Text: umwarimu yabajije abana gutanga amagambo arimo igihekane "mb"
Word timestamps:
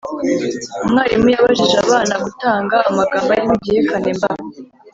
umwarimu 0.85 1.27
yabajije 1.35 1.75
abana 1.85 2.13
gutanga 2.23 2.75
amagambo 2.89 3.27
arimo 3.31 3.53
igihekane 3.57 4.11
"mb" 4.19 4.23